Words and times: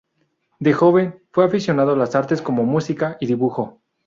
De 0.57 0.73
joven, 0.73 1.21
fue 1.31 1.45
aficionado 1.45 1.91
a 1.93 1.95
las 1.95 2.15
artes 2.15 2.41
como 2.41 2.63
música 2.63 3.17
y 3.19 3.27
dibujo. 3.27 3.83